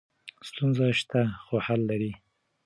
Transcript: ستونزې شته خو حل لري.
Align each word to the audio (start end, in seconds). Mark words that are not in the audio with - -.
ستونزې 0.47 0.87
شته 0.99 1.21
خو 1.43 1.55
حل 1.65 1.81
لري. 1.89 2.11